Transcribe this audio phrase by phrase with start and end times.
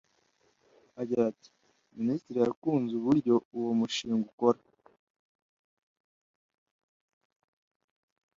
[1.01, 1.49] Agira ati
[1.99, 4.59] “Minisitiri yakunze uburyo uwo mushinga ukora